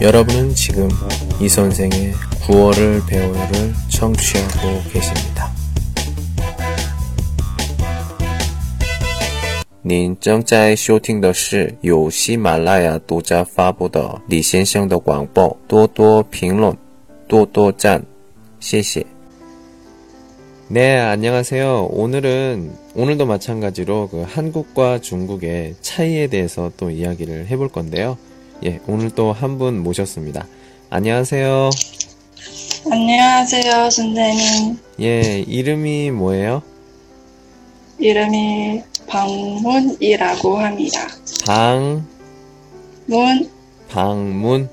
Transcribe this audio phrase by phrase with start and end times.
[0.00, 0.88] 여러분은 지금
[1.40, 2.12] 이 선생의
[2.46, 5.50] 9월을 배우를 청취하고 계십니다.
[9.82, 16.76] 您正在收听的是由喜马拉雅独家发布的李先生的广播，多多评论，
[17.26, 18.04] 多多赞，
[18.60, 19.04] 谢谢。
[20.68, 21.88] 네, 안녕하세요.
[21.90, 28.18] 오늘은, 오늘도 마찬가지로 그 한국과 중국의 차이에 대해서 또 이야기를 해볼 건데요.
[28.63, 30.47] 예, 오늘 또 한 분 모셨습니다.
[30.89, 31.69] 안녕하세요.
[32.91, 34.77] 안녕하세요, 선생님.
[35.01, 36.61] 예, 이름이 뭐예요?
[37.99, 41.07] 이름이 방문이라고 합니다.
[41.45, 42.05] 방,
[43.07, 43.49] 문,
[43.89, 44.69] 방문?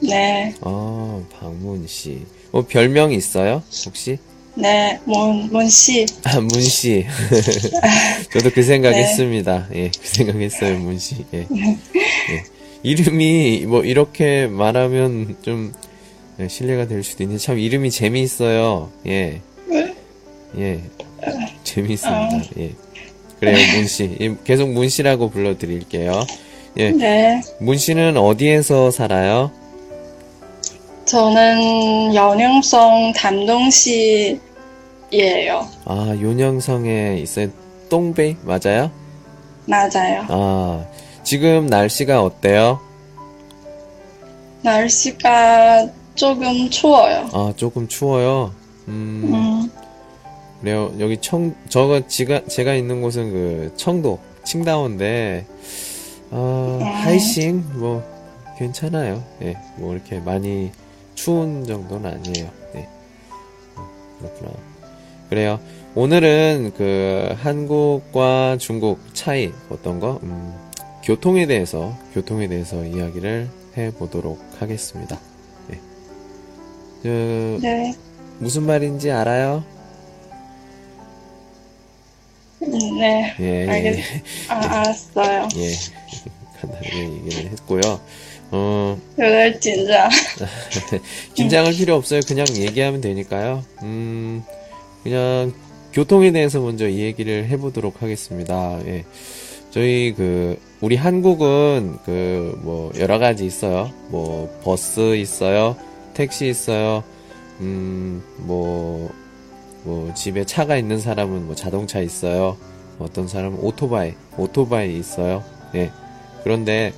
[0.00, 2.24] 네, 어, 방문 씨.
[2.52, 3.62] 뭐 별명 있어요?
[3.86, 4.18] 혹시?
[4.54, 6.06] 네, 문, 문씨.
[6.24, 7.04] 아, 문 씨.
[8.32, 9.02] 저도 그 생각 네.
[9.02, 9.66] 했습니다.
[9.74, 11.24] 예, 그 생각 했어요, 문 씨.
[11.34, 11.46] 예.
[11.50, 12.44] 예.
[12.82, 15.72] 이름이 뭐 이렇게 말하면 좀
[16.38, 18.90] 예, 신뢰가 될 수도 있는데 참 이름이 재미있어요.
[19.06, 19.40] 예.
[20.58, 20.80] 예.
[21.64, 22.42] 재미있습니다.
[22.58, 22.72] 예.
[23.40, 24.16] 그래요, 문 씨.
[24.20, 26.24] 예, 계속 문 씨라고 불러드릴게요.
[26.78, 26.90] 예.
[26.90, 29.50] 네, 문 씨는 어디에서 살아요?
[31.06, 34.38] 저는 연영성 담동시예요.
[35.84, 37.48] 아, 요녕성에 있어요.
[37.88, 38.90] 똥베이 맞아요?
[39.66, 40.26] 맞아요.
[40.28, 40.84] 아,
[41.26, 42.78] 지금 날씨가 어때요?
[44.62, 47.28] 날씨가 조금 추워요.
[47.32, 48.54] 아, 조금 추워요.
[48.86, 49.70] 음, 음,
[50.60, 50.94] 그래요.
[51.00, 55.46] 여기 청, 저거, 지가, 제가 있는 곳은 그, 청도, 칭다오인데,
[56.30, 58.04] 아, 하이싱, 뭐,
[58.56, 59.24] 괜찮아요.
[59.42, 60.70] 예, 뭐, 이렇게 많이
[61.16, 62.48] 추운 정도는 아니에요.
[62.72, 62.88] 네.
[63.78, 63.84] 음,
[64.20, 64.50] 그렇구나.
[65.28, 65.58] 그래요.
[65.96, 70.20] 오늘은 그, 한국과 중국 차이, 어떤 거?
[70.22, 70.65] 음,
[71.06, 75.20] 교통에 대해서 교통에 대해서 이야기를 해보도록 하겠습니다.
[75.68, 75.78] 네.
[77.00, 77.94] 그, 네.
[78.40, 79.64] 무슨 말인지 알아요?
[82.58, 82.68] 네.
[82.68, 83.36] 네.
[83.38, 84.04] 예, 예, 예, 알겠...
[84.48, 84.66] 아, 네.
[84.66, 85.48] 알았어요.
[85.58, 85.72] 예.
[86.60, 88.00] 간단하게 얘기를 했고요.
[88.50, 88.98] 어.
[89.16, 90.10] 오늘 긴장.
[91.34, 92.18] 긴장할 필요 없어요.
[92.26, 93.62] 그냥 얘기하면 되니까요.
[93.82, 94.42] 음,
[95.04, 95.54] 그냥
[95.92, 98.80] 교통에 대해서 먼저 이 얘기를 해보도록 하겠습니다.
[98.86, 99.04] 예.
[99.70, 103.90] 저희 그 우리 한국은 그, 뭐, 여러 가지 있어요.
[104.08, 105.76] 뭐, 버스 있어요.
[106.14, 107.02] 택시 있어요.
[107.60, 109.10] 음, 뭐,
[109.84, 112.56] 뭐, 집에 차가 있는 사람은 뭐 자동차 있어요.
[112.98, 115.42] 어떤 사람은 오토바이, 오토바이 있어요.
[115.74, 115.90] 예.
[116.44, 116.92] 그런데,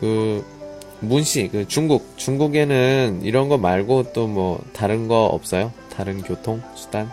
[0.00, 0.44] 그,
[1.00, 5.72] 문씨, 그 중국, 중국에는 이런 거 말고 또 뭐 다른 거 없어요?
[5.96, 7.10] 다른 교통 수단?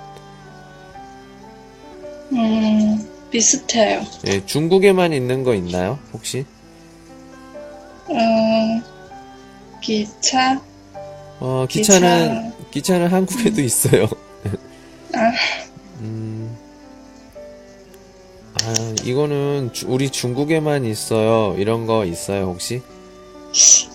[2.34, 2.38] 음,
[3.32, 4.02] 비슷해요.
[4.28, 6.00] 예, 중국에만 있는 거 있나요?
[6.14, 6.46] 혹시?
[8.10, 8.82] 음,
[9.82, 10.60] 기차?
[11.40, 14.08] 어, 기차는 기차 는 한국에도 있어요.
[15.14, 15.32] 아.
[16.00, 16.58] 음.
[18.62, 21.56] 아, 이거는 주- 우리 중국에만 있어요.
[21.58, 22.82] 이런 거 있어요, 혹시?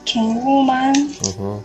[0.04, 0.94] 중국만
[1.26, 1.62] 어허.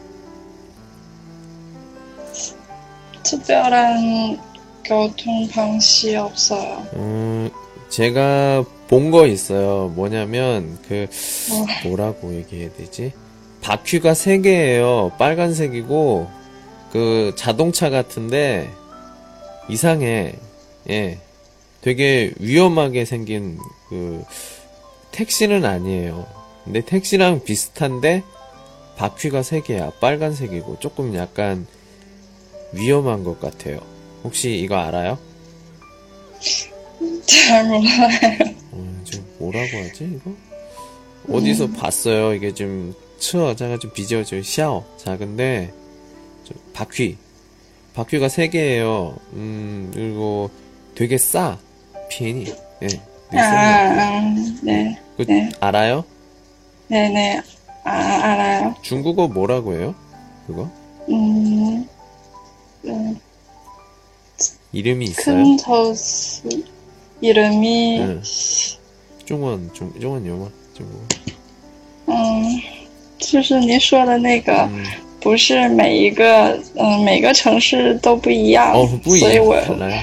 [3.24, 4.40] 특별한
[4.84, 6.86] 교통 방식 없어요.
[6.94, 7.50] 음,
[7.90, 9.90] 제가 본 거 있어요.
[9.96, 11.08] 뭐냐면, 그,
[11.86, 13.14] 뭐라고 얘기해야 되지?
[13.62, 15.12] 바퀴가 세 개예요.
[15.20, 16.28] 빨간색이고,
[16.92, 18.70] 그, 자동차 같은데,
[19.70, 20.34] 이상해.
[20.90, 21.20] 예.
[21.82, 23.60] 되게 위험하게 생긴,
[23.90, 24.24] 그,
[25.12, 26.26] 택시는 아니에요.
[26.64, 28.24] 근데 택시랑 비슷한데,
[28.98, 29.92] 바퀴가 세 개야.
[30.00, 31.68] 빨간색이고, 조금 약간
[32.74, 33.80] 위험한 것 같아요.
[34.24, 35.18] 혹시 이거 알아요?
[37.26, 38.56] 잘 몰라요.
[38.72, 40.32] 어, 지금 뭐라고 하지 이거?
[41.36, 42.34] 어디서 봤어요?
[42.34, 45.72] 이게 좀 츠어 자가 좀 비지어져 샤오 작은데
[46.46, 47.18] 저 바퀴
[47.94, 49.18] 바퀴가 세 개예요.
[49.34, 50.50] 음 그리고
[50.96, 51.58] 되게 싸
[52.10, 52.46] 비엔이
[52.84, 52.88] 예.
[52.88, 53.42] 되게 아.
[53.42, 55.50] 아, 네, 그 네.
[55.60, 56.04] 알아요?
[56.88, 57.42] 네, 네,
[57.84, 58.76] 아, 알아요.
[58.82, 59.94] 중국어 뭐라고 해요?
[60.48, 60.64] 그거
[61.10, 61.88] 음, 음,
[64.73, 65.37] 이름이 있어요?
[65.37, 66.43] 큰 도시
[67.21, 68.23] 이름이 응.
[69.25, 71.01] 중원 중 중원 영어 중국
[72.07, 72.61] 嗯，
[73.19, 74.85] 就是您说的那个， 음.
[75.21, 80.03] 不是每一个嗯每个城市都不一样， 어, 뿌이 所以我 달라요.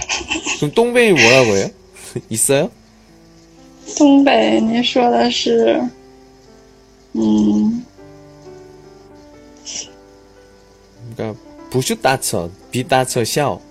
[0.57, 1.67] 그럼 똥배이 뭐라고 해요?
[2.29, 2.71] 있어요?
[3.97, 5.79] 东北您说的是，
[7.13, 7.85] 嗯，
[11.15, 11.37] 그러니까
[11.69, 13.23] 不是大车，比大车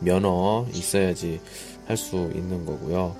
[0.00, 1.40] 면허 있어야지
[1.86, 3.14] 할 수 있는 거고요.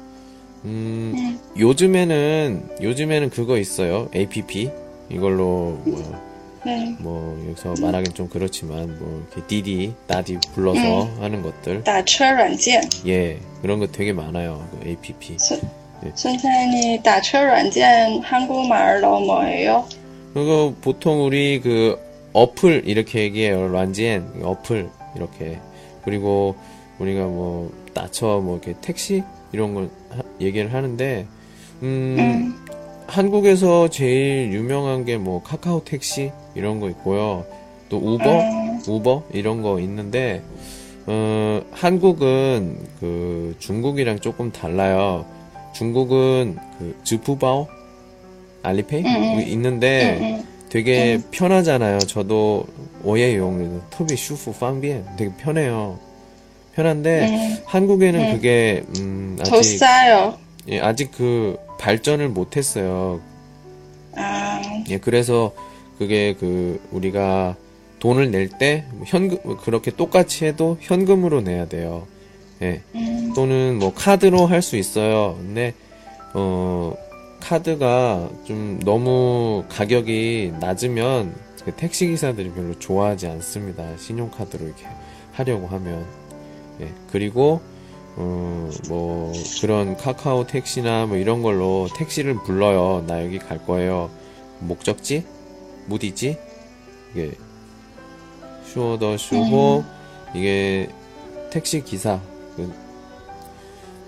[0.64, 4.08] 음, 요즘에는, 요즘에는 그거 있어요.
[4.14, 4.70] APP.
[5.08, 6.23] 이걸로 뭐,
[6.67, 11.85] 嗯， 뭐, 여기서 말하긴 좀 그렇지만, 뭐, 이렇게 디디, 따디 불러서 하는 것들.
[11.85, 12.82] 打车软件。
[13.06, 14.67] 예, 그런 거 되게 많아요.
[14.82, 15.37] 그 APP.
[15.38, 15.61] 现
[16.03, 16.11] 네.
[16.17, 19.85] 现在你打车软件한국말로뭐예요？
[20.35, 21.99] 그리고 보통 우리 그
[22.32, 23.69] 어플 이렇게 얘기해요.
[23.69, 25.58] 란지엔 어플 이렇게
[26.05, 26.56] 그리고
[27.01, 31.25] 우리가 뭐 따쳐 뭐 이렇게 택시 이런 걸 하- 얘기를 하는데
[31.81, 32.56] 음, 음.
[33.07, 37.45] 한국에서 제일 유명한 게 뭐 카카오 택시 이런 거 있고요.
[37.89, 38.80] 또 우버 음.
[38.88, 40.42] 우버 이런 거 있는데
[41.07, 45.25] 어, 한국은 그 중국이랑 조금 달라요.
[45.74, 47.68] 중국은 그 지푸바오
[48.63, 49.07] 알리페이 음,
[49.39, 49.42] 음.
[49.47, 51.24] 있는데 되게 음.
[51.31, 52.00] 편하잖아요.
[52.00, 52.65] 저도
[53.04, 56.00] 오예용 터비 슈프 빵비엔 되게 편해요.
[56.75, 57.57] 편한데 음.
[57.65, 58.33] 한국에는 음.
[58.35, 60.38] 그게 음, 더 아직 싸요.
[60.69, 63.19] 예, 아직 그 발전을 못했어요.
[64.15, 65.53] 아, 예, 그래서
[65.97, 67.56] 그게 그 우리가
[68.00, 72.07] 돈을 낼 때 현금 그렇게 똑같이 해도 현금으로 내야 돼요.
[72.62, 72.81] 예.
[72.95, 75.35] 음, 또는 뭐 카드로 할 수 있어요.
[75.39, 75.73] 근데
[76.33, 76.94] 어
[77.39, 81.33] 카드가 좀 너무 가격이 낮으면
[81.65, 83.83] 그 택시 기사들이 별로 좋아하지 않습니다.
[83.97, 84.85] 신용카드로 이렇게
[85.33, 86.06] 하려고 하면
[86.81, 86.94] 예.
[87.12, 87.62] 그리고
[88.18, 88.51] 어
[88.88, 89.31] 뭐
[89.62, 93.04] 그런 카카오 택시나 뭐 이런 걸로 택시를 불러요.
[93.07, 94.10] 나 여기 갈 거예요.
[94.60, 95.25] 목적지?
[95.88, 96.38] 무디지?
[97.13, 97.31] 이게
[98.66, 99.83] 슈어더 슈호.
[100.33, 100.89] 이게
[101.51, 102.19] 택시 기사.
[102.56, 102.74] 그,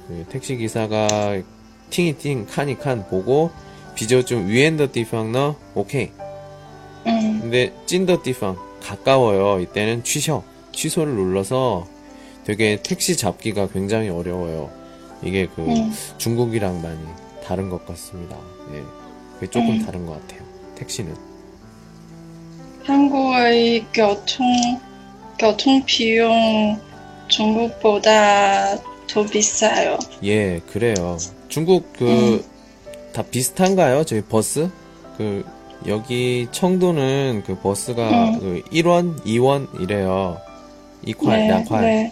[0.08, 1.42] 그 택시 기사가
[1.90, 3.52] 팅이팅 칸이 칸 보고
[3.96, 5.56] 비저 좀 위엔더 디팡 너?
[5.76, 6.12] 오케이.
[7.06, 9.60] 嗯 근데 찐더 디팡 가까워요.
[9.60, 11.86] 이때는 취셔 취소를 눌러서
[12.46, 14.70] 되게 택시 잡기가 굉장히 어려워요.
[15.24, 15.92] 이게 그 음.
[16.18, 17.00] 중국이랑 많이
[17.46, 18.38] 다른 것 같습니다.
[18.74, 18.84] 예.
[19.36, 19.86] 그게 조금 음.
[19.86, 20.46] 다른 것 같아요.
[20.76, 21.16] 택시는.
[22.84, 24.46] 한국의 교통
[25.40, 26.80] 교통 비용
[27.30, 29.98] 중국보다 더 비싸요.
[30.24, 31.18] 예 그래요.
[31.48, 34.04] 중국 그다 비슷한가요?
[34.04, 34.70] 저희 버스?
[35.18, 35.46] 그
[35.88, 38.40] 여기 청도는 그 버스가 음.
[38.40, 40.38] 그 1원 2원 이래요.
[41.06, 42.12] 2块 네, 2块 네,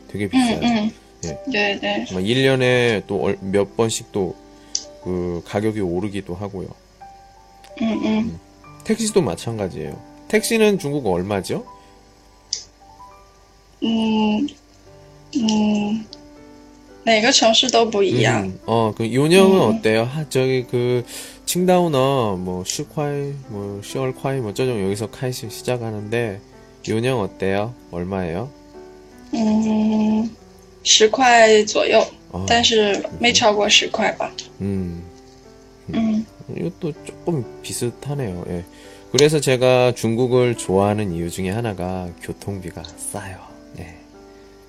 [0.10, 0.60] 되게 嗯 비싸요.
[0.62, 0.90] 嗯，
[1.24, 1.38] 예.
[1.50, 4.34] 对对， 정말 1년에 또 몇 번씩 또
[5.04, 6.66] 그 가격이 오르기도 하고요.
[7.80, 8.40] 嗯嗯，
[8.84, 9.96] 택시도 마찬가지예요.
[10.28, 11.64] 택시는 중국 얼마죠?
[13.82, 14.48] 嗯
[15.36, 16.04] 嗯，
[17.04, 18.44] 每个城市都不一样。
[18.46, 19.78] 음, 어, 그 요령은 음.
[19.78, 20.02] 어때요?
[20.04, 21.04] 하, 저기 그
[21.44, 26.40] 칭다우너 뭐 슈콰이 뭐 슈얼콰이 뭐 저정 여기서 카이시 시작하는데
[26.88, 27.74] 요령 어때요?
[27.92, 28.50] 얼마예요?
[29.32, 30.30] 嗯，
[30.84, 34.32] 十块左右， 어, 但是没超过十块吧。
[34.60, 35.02] 음,
[35.88, 38.44] 嗯 이것도 조금 비슷하네요.
[38.48, 38.64] 예.
[39.12, 43.38] 그래서 제가 중국을 좋아하는 이유 중에 하나가 교통비가 싸요.
[43.78, 43.94] 예.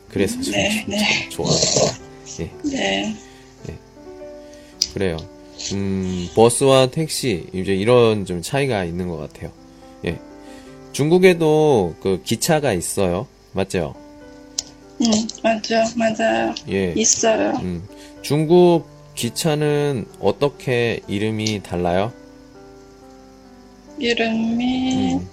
[0.10, 0.98] 그래서 저는 네, 네.
[0.98, 2.08] 참 좋아합니다.
[2.40, 3.14] 예.
[3.66, 3.76] 对，
[4.94, 5.18] 그래요.
[5.74, 9.52] 음, 버스와 택시, 이제 이런 좀 차이가 있는 것 같아요.
[10.06, 10.20] 예.
[10.94, 13.28] 중국에도 그 기차가 있어요.
[13.54, 13.96] 맞죠?
[15.02, 16.94] 嗯，맞아맞아요 예.
[16.96, 17.84] 있어요 음,
[18.22, 22.12] 중국 기차는 어떻게 이름이 달라요?
[24.00, 25.28] 이름이 음,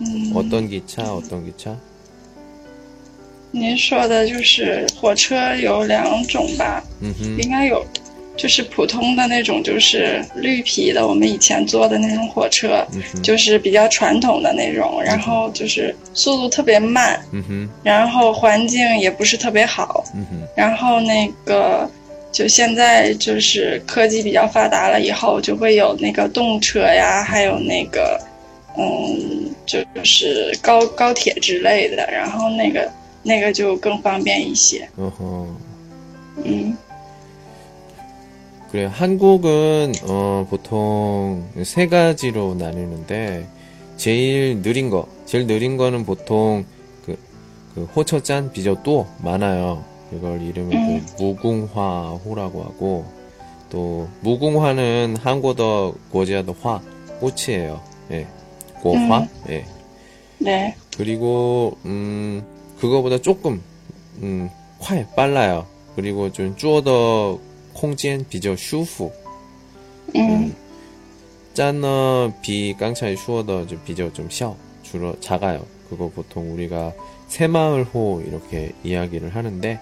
[0.00, 1.78] 음, 어떤 기차, 어떤 기차?
[3.54, 6.82] 您说的就是火车有两种吧？
[7.02, 7.84] 음, 应该有，
[8.37, 12.85] 就是普通的那种就是绿皮的我们以前坐的那种火车
[13.23, 17.19] 就是比较传统的那种然后就是速度特别慢
[17.83, 20.05] 然后环境也不是特别好
[20.55, 21.89] 然后那个
[22.31, 28.21] 就现在就是科技比较发达了以后就会有那个动车呀还有那个
[28.77, 32.87] 嗯就是高高铁之类的然后那个
[33.23, 34.87] 那个就更方便一些。
[36.45, 36.77] 嗯。
[38.71, 43.47] 그래 한국은 어, 보통 세 가지로 나뉘는데
[43.95, 46.65] 제일 느린 거, 제일 느린 거는 보통
[47.05, 47.17] 그,
[47.73, 49.83] 그 호처짠 비저또 많아요.
[50.13, 51.05] 이걸 이름을 음.
[51.17, 53.05] 그 무궁화호라고 하고
[53.69, 56.81] 또 무궁화는 한국어 고지하도 화
[57.19, 57.81] 꽃이에요.
[58.11, 58.27] 예,
[58.81, 59.19] 고화.
[59.19, 59.27] 음.
[59.49, 59.65] 예.
[60.43, 62.43] 对， 그리고 음
[62.79, 63.61] 그거보다 조금
[64.21, 65.65] 음 快 빨라요.
[65.95, 67.39] 그리고 좀 坐的
[67.77, 69.11] 空间比较舒服
[70.15, 70.55] 嗯
[71.53, 74.53] 站的 比刚才说的 좀 比较 좀 小.
[74.83, 75.65] 주로 작아요.
[75.89, 76.93] 그거 보통 우리가
[77.27, 79.79] 새마을호 이렇게 이야기를 하는데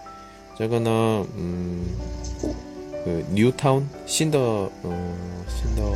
[0.57, 5.95] 저거는 음 그 뉴타운 新的 어 新的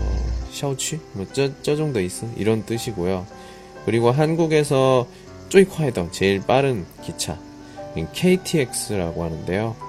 [0.52, 3.26] 小区 뭐저 저 정도 있어 이런 뜻이고요.
[3.86, 5.08] 그리고 한국에서
[5.50, 7.40] 쪼이콰이더 제일 빠른 기차
[8.14, 9.89] KTX라고 하는데요.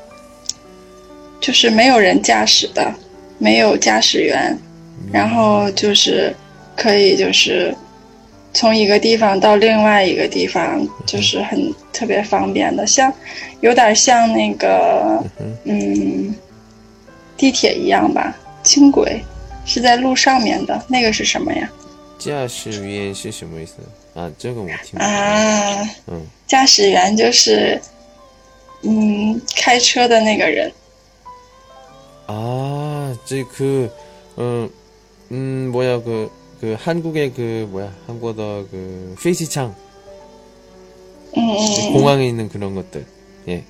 [1.41, 2.93] 就是没有人驾驶的，
[3.39, 4.55] 没有驾驶员，
[5.11, 6.33] 然后就是
[6.77, 7.75] 可以就是
[8.53, 13.11] 从一个地方到另外一个地方，就是很特别方便的，像
[13.61, 15.23] 有点像那个
[15.65, 16.33] 嗯
[17.35, 19.19] 地铁一样吧，轻轨
[19.65, 21.67] 是在路上面的，那个是什么呀？
[22.19, 23.77] 驾驶员是什么意思
[24.13, 24.31] 啊？
[24.37, 24.99] 这个我听。
[24.99, 27.81] 啊，嗯，驾驶员就是
[28.83, 30.71] 嗯开车的那个人。
[32.33, 33.91] 아, 이제 그,
[34.37, 34.69] 어,
[35.31, 39.75] 음, 뭐야, 그, 그, 한국의 그, 뭐야, 한국어 그, 페이시창.
[41.33, 41.91] 그 예, 예, 예.
[41.91, 43.05] 공항에 있는 그런 것들.
[43.49, 43.65] 예.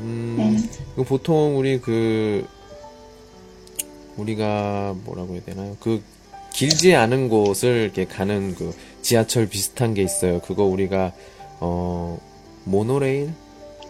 [0.00, 2.44] 음, 그 보통 우리 그,
[4.16, 5.76] 우리가 뭐라고 해야 되나요?
[5.78, 6.02] 그,
[6.52, 10.40] 길지 않은 곳을 이렇게 가는 그 지하철 비슷한 게 있어요.
[10.40, 11.12] 그거 우리가,
[11.60, 12.18] 어,
[12.64, 13.32] 모노레일?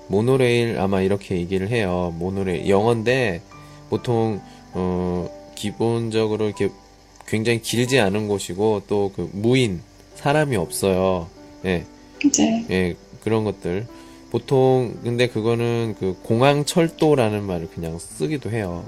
[0.08, 2.14] 모노레일 아마 이렇게 얘기를 해요.
[2.18, 2.68] 모노레일.
[2.68, 3.42] 영어인데,
[3.90, 4.40] 보통,
[4.72, 6.70] 어, 기본적으로 이렇게
[7.26, 9.80] 굉장히 길지 않은 곳이고, 또 그 무인,
[10.16, 11.28] 사람이 없어요.
[11.64, 11.84] 예.
[12.20, 12.66] 对。
[12.70, 13.86] 예, 그런 것들.
[14.30, 18.84] 보통, 근데 그거는 그 공항 철도라는 말을 그냥 쓰기도 해요.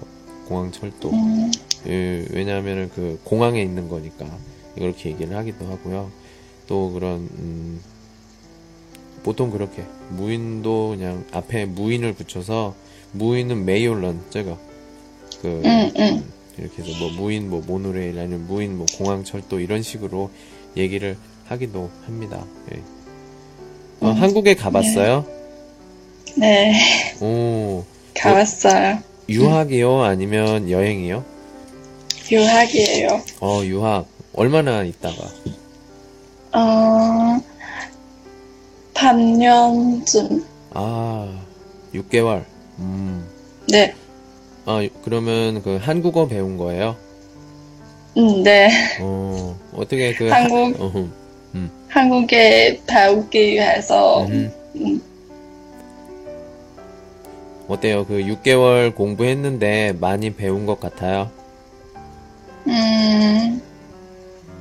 [0.46, 1.10] 공항 철도.
[1.12, 1.50] 嗯
[1.86, 4.26] 예, 왜냐하면은 그 공항에 있는 거니까.
[4.76, 6.10] 이렇게 얘기를 하기도 하고요.
[6.66, 7.80] 또 그런, 음,
[9.22, 12.74] 보통 그렇게 무인도 그냥 앞에 무인을 붙여서
[13.12, 14.56] 무인은 메이올런 제가
[15.42, 16.24] 그 응, 응.
[16.58, 20.30] 이렇게 해서 뭐 무인 뭐 모노레일 아니면 무인 뭐 공항 철도 이런 식으로
[20.76, 22.44] 얘기를 하기도 합니다.
[22.74, 22.80] 예.
[24.00, 24.12] 어, 음.
[24.12, 25.24] 한국에 가봤어요?
[26.36, 26.72] 네.
[26.72, 27.14] 네.
[27.20, 27.24] 오.
[27.24, 28.94] 뭐 가봤어요.
[28.94, 30.02] 뭐, 유학이요?
[30.02, 31.24] 아니면 여행이요?
[32.30, 33.22] 유학이에요.
[33.40, 34.06] 어, 유학.
[34.34, 35.16] 얼마나 있다가?
[36.52, 37.27] 어,
[38.98, 40.44] 반년쯤.
[40.74, 41.28] 아,
[41.94, 42.42] 6개월.
[42.80, 43.24] 음.
[43.68, 43.94] 네,
[44.66, 46.96] 아, 그러면 그 한국어 배운 거예요?
[48.16, 48.68] 음, 네.
[49.00, 51.08] 어, 어떻게 그 한국- 하, 어,
[51.88, 54.52] 한국에 배우기 위해서, 음.
[54.76, 55.02] 음,
[57.68, 58.04] 어때요?
[58.04, 61.30] 그 6개월 공부했는데 많이 배운 것 같아요?
[62.66, 63.62] 음,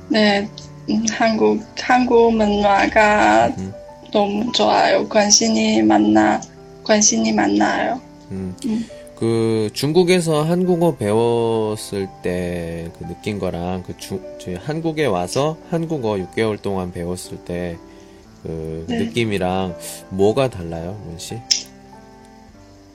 [0.08, 0.48] 네,
[0.88, 3.72] 음, 한국, 한국 문화가 음.
[4.12, 5.08] 너무 좋아요.
[5.08, 6.40] 관심이 많나,
[6.84, 8.00] 관심이 많나요?
[8.30, 8.54] 음.
[8.66, 8.86] 음.
[9.16, 16.60] 그 중국에서 한국어 배웠을 때 그 느낀 거랑 그 중, 저희 한국에 와서 한국어 6개월
[16.60, 18.98] 동안 배웠을 때그 네.
[18.98, 19.76] 느낌이랑
[20.10, 21.38] 뭐가 달라요, 문 씨?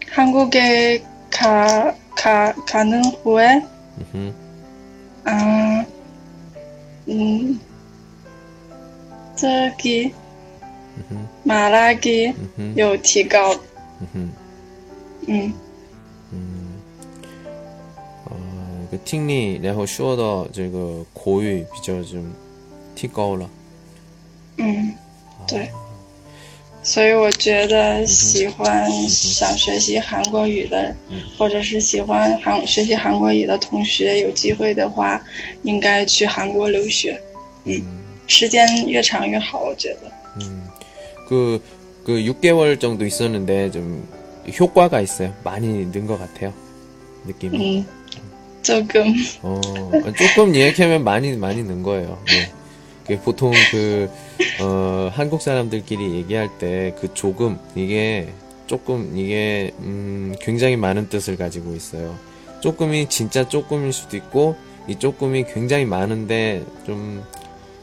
[0.10, 3.66] 한국에 가, 가, 가는 후에,
[4.14, 4.34] 음흠.
[5.26, 5.86] 아,
[7.10, 7.60] 음,
[9.36, 10.14] 저기,
[11.44, 12.34] 马拉基
[12.76, 13.54] 有提高。
[14.00, 14.32] 嗯哼，
[15.28, 15.54] 嗯，
[16.32, 16.74] 嗯，
[18.26, 18.32] 哦，
[19.06, 22.20] 听力，然后说到这个口语比较就
[22.96, 23.50] 提高了。
[24.58, 24.94] 嗯，
[25.48, 25.70] 对。
[26.86, 30.94] 所以我觉得喜欢想学习韩国语的，
[31.38, 35.24] 或者是喜欢韩学习韩国语的同学，有机会的话，
[35.64, 37.18] 应该去韩国留学。
[37.64, 37.82] 嗯，
[38.28, 40.12] 时间越长越好，我觉得。
[41.34, 41.62] 그,
[42.06, 44.08] 그 6개월 정도 있었는데 좀
[44.60, 45.34] 효과가 있어요.
[45.44, 46.54] 많이 는 것 같아요.
[47.26, 47.80] 느낌이.
[47.80, 47.88] 음,
[48.62, 49.14] 조금.
[49.42, 49.60] 어,
[50.18, 52.22] 조금 얘기하면 많이, 많이 는 거예요.
[53.08, 53.20] 네.
[53.20, 54.10] 보통 그,
[54.62, 58.30] 어, 한국 사람들끼리 얘기할 때 그 조금, 이게
[58.68, 62.16] 조금, 이게, 음, 굉장히 많은 뜻을 가지고 있어요.
[62.62, 64.56] 조금이 진짜 조금일 수도 있고,
[64.88, 67.24] 이 조금이 굉장히 많은데, 좀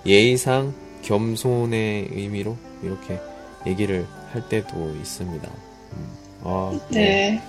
[0.07, 3.19] 예의상 겸손의 의미로 이렇게
[3.67, 5.49] 얘기를 할 때도 있습니다.
[5.93, 6.07] 음,
[6.45, 7.41] 아, 네.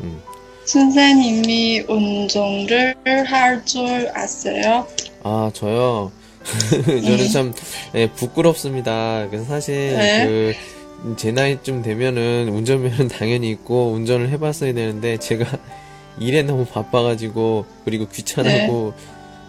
[0.00, 0.20] 음.
[0.64, 4.86] 선생님이 운전을 할 줄 아세요?
[5.22, 6.10] 아, 저요.
[6.84, 7.52] 저는 참
[7.94, 9.26] 예, 부끄럽습니다.
[9.30, 10.26] 그래서 사실 네.
[10.26, 10.76] 그
[11.18, 15.44] 제 나이쯤 되면은 운전면허는 당연히 있고 운전을 해봤어야 되는데 제가
[16.18, 18.94] 일에 너무 바빠가지고 그리고 귀찮고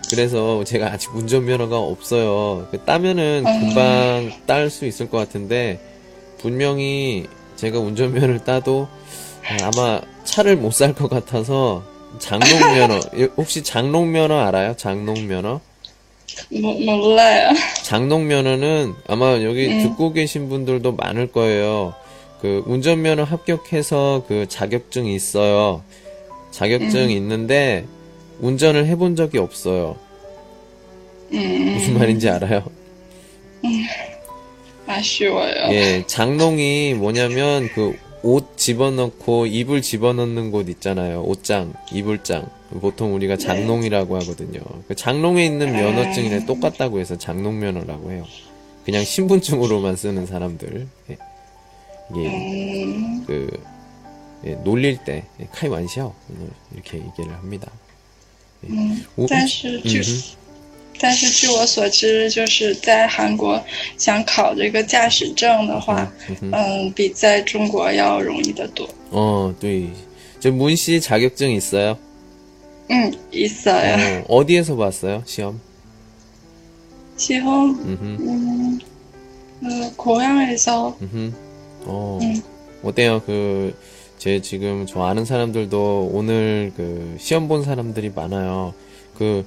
[0.09, 2.67] 그래서 제가 아직 운전면허가 없어요.
[2.71, 3.59] 그 따면은 음.
[3.61, 5.79] 금방 딸 수 있을 것 같은데
[6.39, 8.87] 분명히 제가 운전면허를 따도
[9.63, 11.83] 아마 차를 못 살 것 같아서
[12.19, 12.99] 장롱면허
[13.37, 14.75] 혹시 장롱면허 알아요?
[14.77, 15.59] 장롱면허?
[16.61, 17.49] 모, 몰라요.
[17.83, 19.81] 장롱면허는 아마 여기 음.
[19.83, 21.93] 듣고 계신 분들도 많을 거예요.
[22.41, 25.81] 그 운전면허 합격해서 그 자격증이 있어요.
[26.51, 27.09] 자격증 음.
[27.09, 27.85] 있는데
[28.39, 29.97] 운전을 해본 적이 없어요.
[31.33, 32.63] 음, 무슨 말인지 알아요?
[34.87, 35.53] 아쉬워요.
[35.71, 41.21] 예, 장롱이 뭐냐면 그 옷 집어넣고 이불 집어넣는 곳 있잖아요.
[41.21, 42.49] 옷장, 이불장.
[42.81, 44.59] 보통 우리가 장롱이라고 하거든요.
[44.87, 48.25] 그 장롱에 있는 면허증이랑 똑같다고 해서 장롱 면허라고 해요.
[48.83, 50.87] 그냥 신분증으로만 쓰는 사람들.
[51.11, 51.17] 예.
[52.11, 53.49] 이게 음, 그
[54.45, 56.13] 예, 놀릴 때 예, 카이 완샤오
[56.73, 57.71] 이렇게 얘기를 합니다.
[58.68, 60.22] 嗯， 오, 但是据、嗯哼
[61.00, 63.60] 但是据我所知，就是在韩国
[63.98, 68.88] 想考这个驾驶证的话， 음, 嗯，比在中国要容易得多。
[69.10, 69.68] 어, 또,
[70.38, 71.98] 저 문씨 자격증 있어요?
[72.90, 74.22] 음, 있어요.
[74.28, 75.22] 어, 어디에서 봤어요?
[75.26, 75.60] 시험?
[77.16, 78.78] 시험, 음흠, 음,
[79.60, 81.32] 그 고향에서 음흠.
[81.86, 82.42] 어, 음.
[82.84, 83.20] 어때요?
[83.26, 83.74] 그,
[84.17, 88.73] 제 지금 저 아는 사람들도 오늘 그 시험 본 사람들이 많아요.
[89.17, 89.45] 그,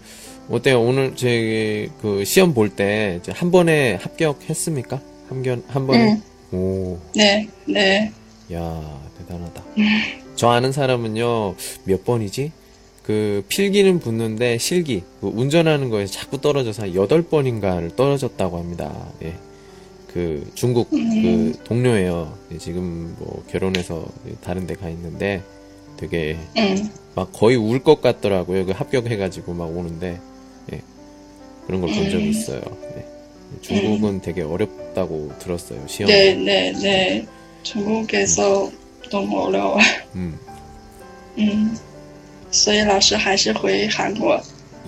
[0.48, 0.80] 어때요?
[0.82, 5.00] 오늘 제 그 시험 볼 때 한 번에 합격했습니까?
[5.28, 6.12] 한, 견, 한 번에?
[6.52, 8.12] 음, 오, 네, 네,
[8.52, 9.64] 야, 대단하다.
[10.34, 11.54] 저 아는 사람은요,
[11.84, 12.50] 몇 번이지?
[13.04, 18.92] 그, 필기는 붙는데, 실기, 그 운전하는 거에서 자꾸 떨어져서 한 8번인가를 떨어졌다고 합니다.
[19.22, 19.34] 예.
[20.09, 22.37] 그, 중국, 그, 동료예요.
[22.51, 24.05] 예, 지금 뭐, 결혼해서
[24.41, 25.41] 다른 데 가 있는데,
[25.97, 28.65] 되게, 음, 막 거의 울 것 같더라고요.
[28.65, 30.19] 그 합격해가지고 막 오는데,
[30.73, 30.81] 예.
[31.67, 32.29] 그런 걸 본 적이 음.
[32.29, 32.61] 있어요.
[32.97, 33.05] 예.
[33.61, 36.09] 중국은 되게 어렵다고 들었어요, 시험.
[36.09, 37.27] 네, 네, 네.
[37.63, 38.71] 중국에서
[39.11, 39.83] 너무 어려워요.
[40.15, 40.37] 음.
[41.37, 41.75] 嗯，
[42.51, 44.41] 所以老师还是回韩国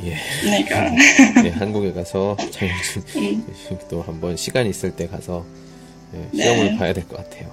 [0.04, 0.16] 예.
[0.50, 0.90] 내가.
[0.90, 0.98] 네,
[1.46, 3.46] 예, 한국에 가서 자격증 음.
[3.88, 5.44] 또 한번 시간 있을 때 가서
[6.14, 6.42] 예, 네.
[6.44, 6.78] 시험을 네.
[6.78, 7.52] 봐야 될 것 같아요.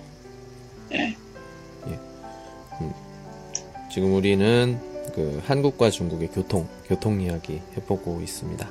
[0.90, 1.16] 네.
[1.90, 2.00] 예.
[2.82, 2.92] 음.
[3.92, 4.80] 지금 우리는
[5.14, 8.70] 그 한국과 중국의 교통, 교통 이야기 해보고 있습니다.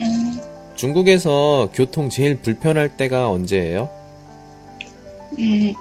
[0.00, 0.04] 예.
[0.04, 0.40] 음.
[0.76, 3.88] 중국에서 교통 제일 불편할 때가 언제예요?
[5.38, 5.74] 음,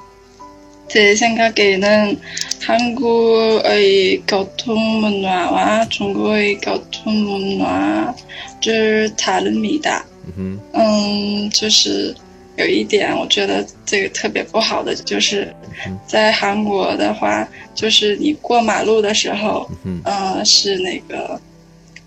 [0.89, 2.19] 제 생각에는
[2.61, 10.05] 한국의 교통 문화와 중국의 교통 문화를 다릅니다.
[10.37, 12.15] 음, 嗯，就是
[12.57, 15.55] 有一点，我觉得这个特别不好的，就是
[15.87, 21.41] 嗯在韩国的话，就是你过马路的时候， 음, 呃，是那个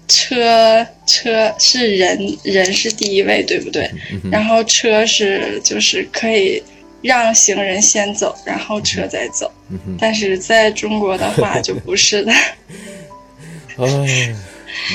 [0.08, 3.90] 车车是人人是第一位，对不对？
[4.12, 6.62] 음, 然后车是就是可以
[7.03, 9.51] 让行人先走，然后车再走。
[9.99, 12.33] 但是在中国的话就不是的。
[13.79, 14.35] 哎。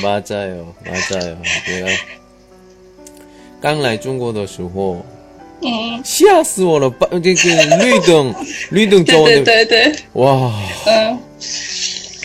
[0.01, 1.37] 妈在哦，妈在哦。
[3.61, 5.05] 刚来中国的时候。
[5.61, 6.01] 嗯。
[6.03, 8.33] 吓死我了，把，这个绿灯。
[8.71, 9.03] 绿灯。
[9.03, 9.93] 对对对。
[10.13, 10.51] 哇。
[10.85, 11.19] 嗯。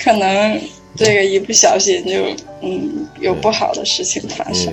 [0.03, 0.61] 可能
[0.97, 2.25] 这个一不小心就
[2.62, 4.73] 嗯有不好的事情发生。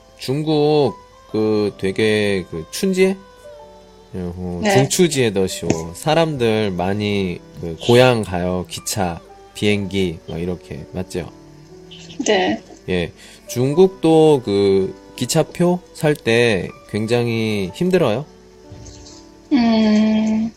[0.20, 0.94] 중국
[1.30, 3.16] 그 되게 그 춘지에
[4.14, 4.72] 어, 네.
[4.74, 9.20] 중추지에 더시오 사람들 많이 그 고향 가요 기차
[9.54, 11.30] 비행기 뭐 이렇게 맞죠?
[12.24, 13.12] 对， 예
[13.48, 18.24] 중국도 그 기차표 살 때 굉장히 힘들어요.
[19.52, 20.50] 嗯，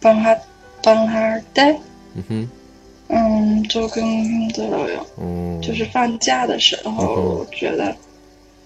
[0.00, 0.36] 帮哈
[0.82, 1.78] 帮哈对，
[2.16, 2.48] 음흠.
[3.08, 5.06] 嗯，就更 힘들어요。
[5.16, 7.94] 어, 就是放假的时候，嗯我觉得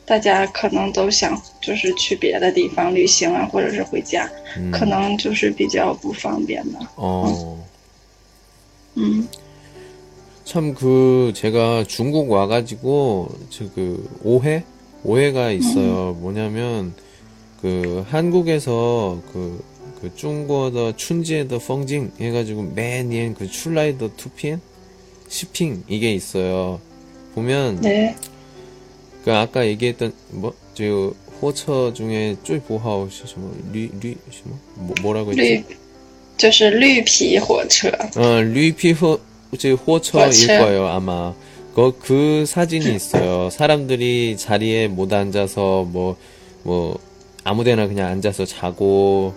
[0.07, 6.79] 大家可能都想就是去别的地方旅行啊，或者是回家， 음, 可能就是比较不方便的。
[6.97, 7.57] 어,
[8.97, 9.29] 嗯
[10.45, 14.65] 참 그 제가 중국 와가지고 저 그 오해
[15.05, 16.17] 오해가 있어요.
[16.19, 16.93] 뭐냐면
[17.63, 19.63] 그 한국에서 그,
[20.01, 24.61] 그 중국어 춘지에더 펑징 해가지고 매년 그 출라이더 투피엔
[25.29, 26.81] 시핑 이게 있어요.
[27.35, 28.13] 보면 对，
[29.25, 34.15] 그 아까 얘기했던 뭐저 호처 중에 쪼이 보하오 뭐 류류
[34.77, 35.41] 뭐 뭐라고 했지?
[35.43, 35.65] 绿
[36.41, 37.91] 就是绿皮火车。
[38.17, 39.21] 어, 루이피호,
[39.59, 40.47] 저 호처일 호처.
[40.47, 41.35] 거예요, 아마.
[41.75, 43.51] 그, 그 사진이 있어요.
[43.51, 46.17] 사람들이 자리에 못 앉아서, 뭐,
[46.63, 46.99] 뭐,
[47.45, 49.35] 아무 데나 그냥 앉아서 자고,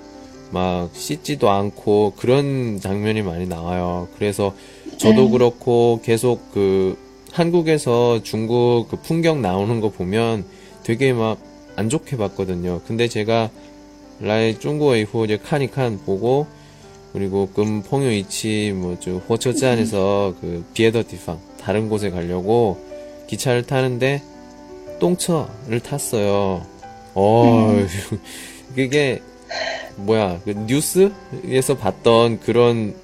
[0.51, 4.07] 막, 씻지도 않고, 그런 장면이 많이 나와요.
[4.17, 4.55] 그래서,
[4.97, 5.31] 저도 음.
[5.31, 6.97] 그렇고, 계속 그,
[7.32, 10.44] 한국에서 중국 그 풍경 나오는 거 보면
[10.82, 11.38] 되게 막,
[11.76, 12.80] 안 좋게 봤거든요.
[12.86, 13.50] 근데 제가,
[14.20, 16.46] 라이 중국어 이후 이제 카니칸 보고,
[17.12, 22.78] 그리고 금 펑요 이치 뭐저 호처지 안에서 그 비에더 디팡 다른 곳에 가려고
[23.26, 24.22] 기차를 타는데
[25.00, 26.66] 똥처를 탔어요.
[27.14, 27.86] 어
[28.74, 29.20] 그게
[29.96, 32.94] 뭐야 그 뉴스에서 봤던 그런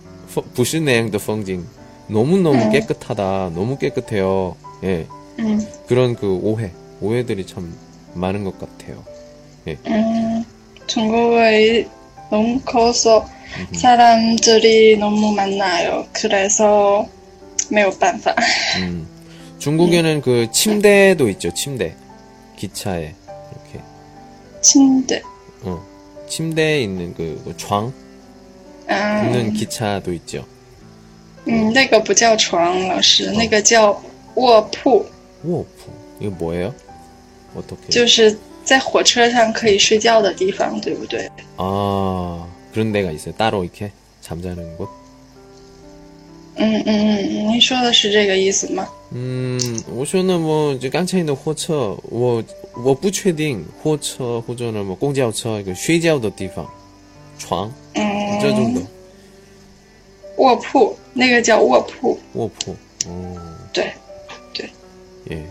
[0.54, 1.64] 부시 내양도 펑징
[2.08, 2.80] 너무너무 네.
[2.80, 3.50] 깨끗하다.
[3.54, 4.56] 너무 깨끗해요.
[4.84, 5.06] 예.
[5.36, 5.58] 네.
[5.86, 7.74] 그런 그 오해, 오해들이 참
[8.14, 9.04] 많은 것 같아요.
[9.66, 9.78] 예.
[9.82, 9.90] 네.
[9.90, 10.44] 음,
[10.86, 11.88] 중국의
[12.30, 13.26] 너무 커서
[13.58, 13.78] 음흠.
[13.78, 16.06] 사람들이 너무 많아요.
[16.12, 17.06] 그래서
[17.70, 18.34] 매우 반사.
[18.80, 19.06] 음.
[19.58, 20.20] 중국에는 음.
[20.20, 21.52] 그 침대도 있죠.
[21.54, 21.94] 침대.
[22.56, 23.14] 기차에
[23.52, 23.80] 이렇게.
[24.60, 25.22] 침대.
[25.62, 25.82] 어.
[26.28, 27.90] 침대에 있는 그, 뭐, 그 좌.
[28.88, 29.24] 아.
[29.24, 30.46] 있는 기차도 있죠.
[31.45, 33.99] 嗯，那个不叫床，老师，那个叫
[34.35, 35.05] 卧铺，
[35.43, 35.67] 우오프.
[36.19, 36.73] 이거 뭐예요?
[37.55, 37.89] 어떻게?
[37.89, 41.29] 就是在火车上可以睡觉的地方，对不对？
[41.57, 43.33] 아, 그런 데가 있어요.
[43.35, 44.89] 따로 이렇게 잠자는 곳?
[46.61, 48.85] 嗯嗯嗯嗯，您说的是这个意思吗？
[49.13, 49.57] 음,
[49.95, 52.43] 我说呢, 뭐, 이제 깡차이는 호처, 我,
[52.75, 56.67] 我不确定, 호처, 호저는 뭐, 공交车, 이거, 睡觉的地方,
[57.39, 58.81] 床,嗯，这种的,
[60.35, 62.75] 卧铺， 那个叫卧铺， 우오프.
[63.07, 63.35] 어.
[63.73, 63.93] 对，
[65.31, 65.45] 예.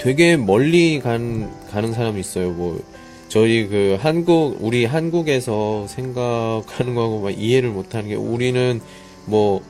[0.00, 2.50] 되게 멀리 간, 가는 사람이 있어요.
[2.50, 2.80] 뭐,
[3.28, 8.80] 저희 그 한국, 우리 한국에서 생각하는 거하고 막 이해를 못 하는 게, 우리는
[9.26, 9.60] 뭐,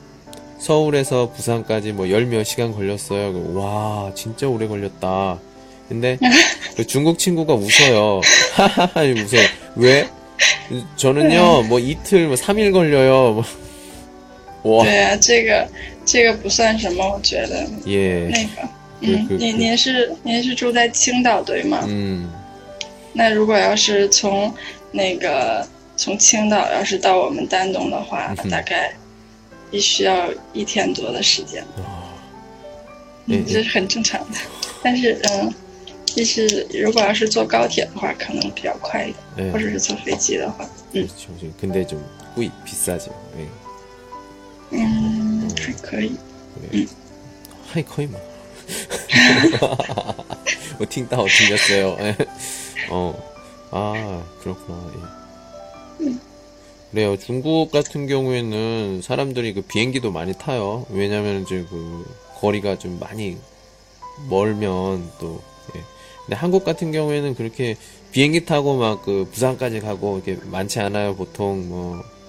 [0.59, 3.33] 서울에서 부산까지 뭐 열 몇 시간 걸렸어요.
[3.33, 5.39] 그, 와, 진짜 오래 걸렸다.
[5.89, 6.17] 근데,
[6.77, 8.21] 그 중국 친구가 웃어요.
[8.53, 9.47] 하하하, 웃어요.
[9.75, 10.07] 왜?
[10.95, 13.43] 저는요, 뭐 이틀, 뭐 3일 걸려요.
[14.65, 14.79] 뭐.
[14.79, 15.67] 와, 对啊，这个
[16.05, 18.27] 这个不算什么，我觉得 예.
[18.29, 18.67] 那个，
[19.01, 21.83] 对嗯，对对您您是您是住在青岛对吗？
[21.87, 22.27] 음,
[23.13, 24.53] 那如果要是从
[24.91, 28.93] 那个从青岛要是到我们丹东的话，嗯哼大概
[29.71, 31.83] 必须要一天多的时间，嗯
[33.27, 34.37] 嗯，这是很正常的。
[34.83, 35.53] 但是嗯，
[36.05, 39.51] 就是如果要是坐高铁的话，可能比较快一点， 예.
[39.51, 41.29] 或者是坐飞机的话， 그렇죠.
[41.59, 41.99] 근데 좀
[42.35, 43.11] 꾸이 비싸죠.
[43.39, 43.47] 예.
[44.71, 46.17] 嗯，还可以。
[47.71, 48.19] 하이 거의 뭐.
[50.77, 51.97] 뭐 팅따오 튕겼어요.
[51.99, 52.17] 예.
[52.89, 53.13] 어.
[53.71, 54.91] 아, 그렇구나.
[56.01, 56.13] 예.
[56.91, 57.17] 그래요.
[57.17, 60.85] 중국 같은 경우에는 사람들이 그 비행기도 많이 타요.
[60.89, 62.05] 왜냐면 이제 그
[62.39, 63.37] 거리가 좀 많이
[64.29, 65.41] 멀면 또
[65.75, 65.81] 예.
[66.25, 67.77] 근데 한국 같은 경우에는 그렇게
[68.11, 71.15] 비행기 타고 막 그 부산까지 가고 이렇게 많지 않아요.
[71.15, 72.03] 보통 뭐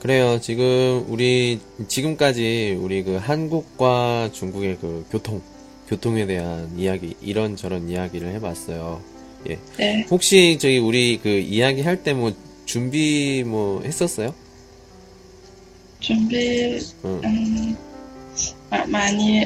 [0.00, 0.38] 그래요.
[0.40, 1.58] 지금 우리
[1.88, 5.42] 지금까지 우리 그 한국과 중국의 그 교통
[5.88, 9.00] 교통에 대한 이야기 이런저런 이야기를 해봤어요.
[9.50, 9.58] 예.
[9.78, 10.06] 네.
[10.10, 12.32] 혹시 저기 우리 그 이야기 할 때 뭐
[12.64, 14.34] 준비 뭐 했었어요?
[16.00, 17.76] 준비 음, 음
[18.70, 19.44] 아, 많이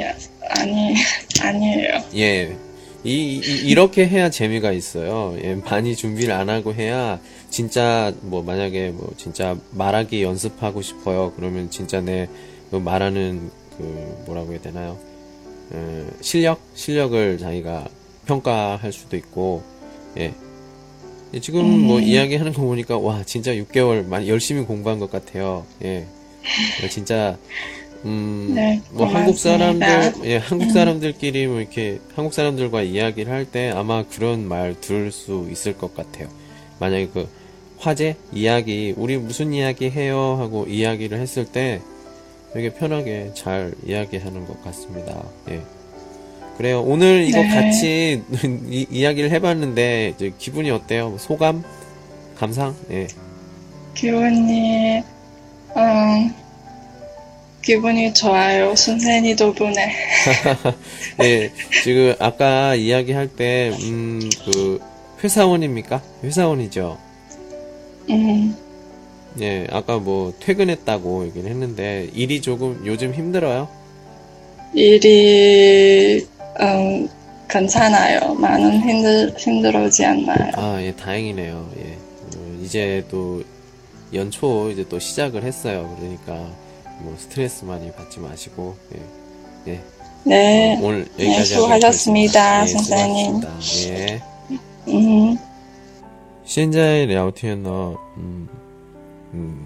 [0.51, 0.95] 아니
[1.41, 2.03] 아니에요.
[2.17, 2.57] 예.
[3.05, 5.37] 이, 이, 이렇게 해야 재미가 있어요.
[5.43, 7.19] 예, 많이 준비를 안 하고 해야
[7.53, 11.35] 진짜 뭐 만약에 뭐 진짜 말하기 연습하고 싶어요.
[11.37, 14.97] 그러면 진짜 내그 말하는 그 뭐라고 해야 되나요?
[15.71, 17.89] 어, 실력 실력을 자기가
[18.27, 19.63] 평가할 수도 있고
[20.17, 20.33] 예.
[21.35, 22.03] 예, 지금 뭐 음.
[22.03, 25.67] 이야기하는 거 보니까 와 진짜 6개월 많이 열심히 공부한 것 같아요.
[25.85, 26.07] 예.
[26.83, 27.37] 예, 진짜
[28.07, 29.39] 음, 네, 뭐 한국.
[29.39, 29.87] 사람들,
[30.25, 35.49] 예, 한국 사람들끼리 뭐 이렇게 한국 사람들과 이야기를 할 때 아마 그런 말 들을 수
[35.53, 36.29] 있을 것 같아요.
[36.81, 37.29] 만약에 그
[37.83, 41.81] 화제 이야기, 우리 무슨 이야기 해요 하고 이야기를 했을 때
[42.53, 45.21] 되게 편하게 잘 이야기하는 것 같습니다.
[45.51, 45.61] 예.
[46.57, 46.81] 그래요.
[46.83, 47.49] 오늘 이거 네.
[47.49, 48.23] 같이
[48.71, 51.17] 이, 이 야기를 해봤는데 기분이 어때요?
[51.19, 51.65] 소감?
[52.37, 52.77] 감상?
[52.93, 53.09] 예.
[53.95, 55.03] 기분이,
[55.77, 56.35] 음,
[57.63, 58.77] 기분이 좋아요.
[58.77, 59.95] 선생님 덕분에.
[61.25, 64.81] 예, 지금 아까 이야기할 때, 음, 그,
[65.23, 66.01] 회사원입니까?
[66.25, 67.12] 회사원이죠.
[68.11, 68.57] 음,
[69.41, 73.69] 예, 아까 뭐 퇴근했다고 얘기를 했는데, 일이 조금 요즘 힘들어요?
[74.75, 76.27] 일이,
[76.61, 77.09] 음,
[77.49, 78.35] 괜찮아요.
[78.35, 80.53] 많은 힘들, 힘들어지 않나요?
[80.55, 81.71] 아, 예, 다행이네요.
[81.79, 81.93] 예.
[82.37, 83.43] 어, 이제 또
[84.15, 85.95] 연초 이제 또 시작을 했어요.
[85.99, 86.33] 그러니까
[87.01, 89.73] 뭐 스트레스 많이 받지 마시고, 예.
[89.73, 89.81] 예.
[90.25, 92.85] 네, 어, 오늘 여기까지 네, 수고하셨습니다, 하겠습니다.
[92.85, 93.43] 선생님.
[93.89, 94.15] 예.
[94.15, 94.33] 예.
[94.87, 95.52] 嗯。
[96.44, 98.48] 现在聊天呢，嗯
[99.34, 99.58] 嗯，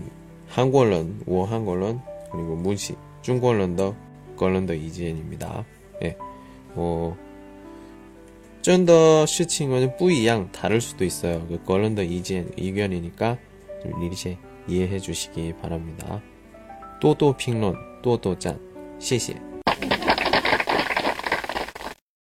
[0.47, 1.99] 韩国人，我韩国人，
[2.31, 3.93] 그리고문씨 중국人的
[4.35, 5.63] 个人的意见입니다。
[6.01, 6.15] 예,
[6.75, 7.13] 뭐,
[8.63, 11.45] 真的事情은不一样, 다를 수도 있어요.
[11.47, 13.37] 그个人的意见, 의견이니까
[13.83, 16.21] 좀 이리시 이해해 주시기 바랍니다.
[16.99, 18.57] 또또评论, 또또赞,
[18.99, 19.44] 谢谢.